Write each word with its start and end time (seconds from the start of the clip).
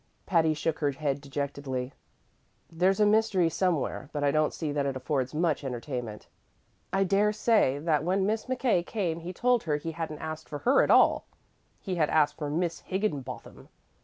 Patty 0.25 0.55
shook 0.55 0.79
her 0.79 0.89
head 0.89 1.21
dejectedly. 1.21 1.93
"There's 2.71 2.99
a 2.99 3.05
mystery 3.05 3.49
somewhere, 3.49 4.09
but 4.11 4.23
I 4.23 4.31
don't 4.31 4.51
see 4.51 4.71
that 4.71 4.87
it 4.87 4.95
affords 4.95 5.35
much 5.35 5.63
entertainment. 5.63 6.25
I 6.91 7.03
dare 7.03 7.31
say 7.31 7.77
that 7.77 8.03
when 8.03 8.25
Miss 8.25 8.47
McKay 8.47 8.83
came 8.83 9.19
he 9.19 9.31
told 9.31 9.61
her 9.65 9.75
he 9.77 9.91
hadn't 9.91 10.17
asked 10.17 10.49
for 10.49 10.57
her 10.57 10.81
at 10.81 10.89
all; 10.89 11.27
he 11.79 11.97
had 11.97 12.09
asked 12.09 12.37
for 12.39 12.49
Miss 12.49 12.79
Higginbotham. 12.79 13.69